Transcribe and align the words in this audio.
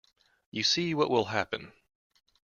You 0.49 0.63
see 0.63 0.95
what 0.95 1.11
will 1.11 1.25
happen. 1.25 1.73